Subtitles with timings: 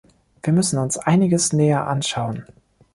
[0.41, 2.47] Wir müssen uns einiges näher anschauen.